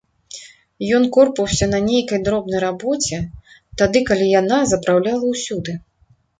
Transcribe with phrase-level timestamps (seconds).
[0.99, 3.21] Ён корпаўся на нейкай дробнай рабоце,
[3.85, 5.81] тады калі яна запраўляла ўсюды.